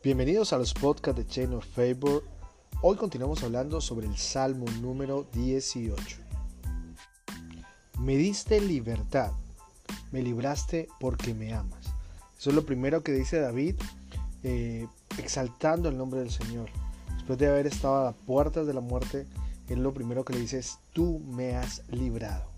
[0.00, 2.22] Bienvenidos a los podcasts de Chain of Favor.
[2.82, 6.18] Hoy continuamos hablando sobre el Salmo número 18.
[7.98, 9.32] Me diste libertad,
[10.12, 11.86] me libraste porque me amas.
[12.38, 13.74] Eso es lo primero que dice David,
[14.44, 14.86] eh,
[15.18, 16.70] exaltando el nombre del Señor.
[17.16, 19.26] Después de haber estado a las puertas de la muerte,
[19.68, 22.48] él lo primero que le dice es, tú me has librado.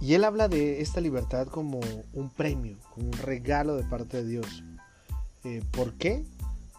[0.00, 1.78] Y él habla de esta libertad como
[2.12, 4.64] un premio, como un regalo de parte de Dios.
[5.46, 6.24] Eh, ¿Por qué?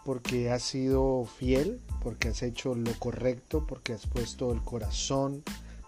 [0.03, 5.41] Porque has sido fiel, porque has hecho lo correcto, porque has puesto el corazón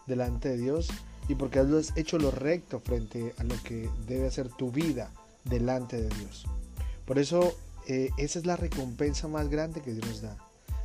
[0.07, 0.87] delante de Dios
[1.27, 5.11] y porque has hecho lo recto frente a lo que debe hacer tu vida
[5.43, 6.45] delante de Dios.
[7.05, 7.53] Por eso
[7.85, 10.37] eh, esa es la recompensa más grande que Dios nos da.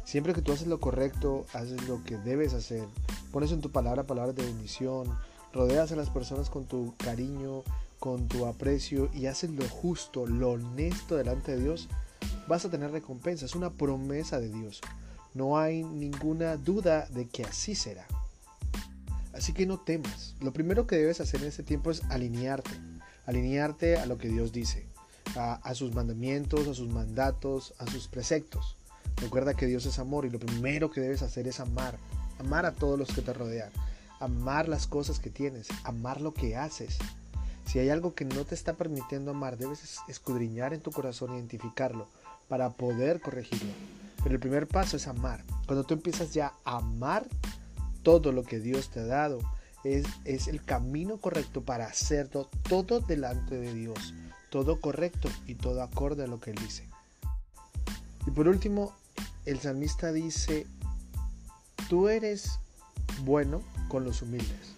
[0.04, 2.88] Siempre que tú haces lo correcto, haces lo que debes hacer,
[3.30, 5.16] pones en tu palabra palabras de bendición,
[5.52, 7.62] rodeas a las personas con tu cariño,
[8.04, 11.88] con tu aprecio y haces lo justo, lo honesto delante de Dios,
[12.46, 13.46] vas a tener recompensa.
[13.46, 14.82] Es una promesa de Dios.
[15.32, 18.06] No hay ninguna duda de que así será.
[19.32, 20.34] Así que no temas.
[20.42, 22.72] Lo primero que debes hacer en este tiempo es alinearte.
[23.24, 24.86] Alinearte a lo que Dios dice.
[25.34, 28.76] A, a, sus mandamientos, a sus mandatos, a sus preceptos.
[29.16, 31.96] Recuerda que Dios es amor y lo primero que debes hacer es amar.
[32.38, 33.70] Amar a todos los que te rodean.
[34.20, 35.68] Amar las cosas que tienes.
[35.84, 36.98] Amar lo que haces.
[37.66, 42.08] Si hay algo que no te está permitiendo amar, debes escudriñar en tu corazón, identificarlo
[42.48, 43.72] para poder corregirlo.
[44.22, 45.44] Pero el primer paso es amar.
[45.66, 47.26] Cuando tú empiezas ya a amar
[48.02, 49.40] todo lo que Dios te ha dado,
[49.82, 54.14] es el camino correcto para hacerlo todo delante de Dios.
[54.50, 56.88] Todo correcto y todo acorde a lo que Él dice.
[58.26, 58.94] Y por último,
[59.46, 60.66] el salmista dice,
[61.88, 62.60] tú eres
[63.24, 64.74] bueno con los humildes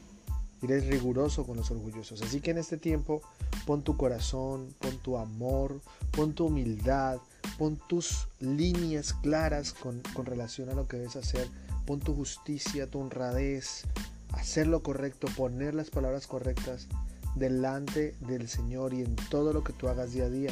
[0.66, 2.22] eres riguroso con los orgullosos.
[2.22, 3.22] Así que en este tiempo
[3.66, 5.80] pon tu corazón, pon tu amor,
[6.12, 7.18] pon tu humildad,
[7.58, 11.48] pon tus líneas claras con, con relación a lo que debes hacer,
[11.86, 13.84] pon tu justicia, tu honradez,
[14.32, 16.88] hacer lo correcto, poner las palabras correctas
[17.34, 20.50] delante del Señor y en todo lo que tú hagas día a día,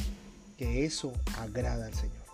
[0.57, 2.25] que eso agrada al Señor.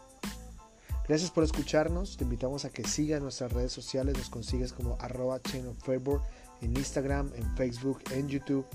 [1.09, 5.41] Gracias por escucharnos, te invitamos a que sigas nuestras redes sociales, nos consigues como arroba
[5.43, 6.23] chain of favor
[6.63, 8.67] en Instagram, en Facebook, en YouTube.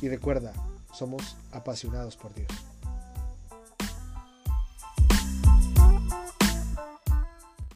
[0.00, 0.52] Y recuerda,
[0.92, 2.71] somos apasionados por Dios.